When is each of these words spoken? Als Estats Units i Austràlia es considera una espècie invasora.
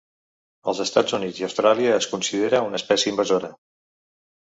Als 0.73 0.81
Estats 0.85 1.15
Units 1.19 1.43
i 1.43 1.47
Austràlia 1.49 1.93
es 1.99 2.09
considera 2.17 2.65
una 2.71 2.83
espècie 2.83 3.15
invasora. 3.15 3.57